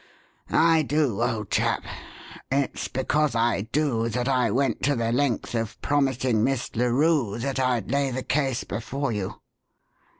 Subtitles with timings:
[0.49, 1.83] "I do, old chap.
[2.51, 7.59] It's because I do that I went to the length of promising Miss Larue that
[7.59, 9.35] I'd lay the case before you."